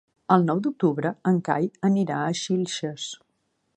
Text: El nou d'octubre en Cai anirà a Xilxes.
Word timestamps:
El 0.35 0.45
nou 0.45 0.61
d'octubre 0.67 1.11
en 1.31 1.37
Cai 1.49 1.67
anirà 1.91 2.17
a 2.23 2.33
Xilxes. 2.43 3.07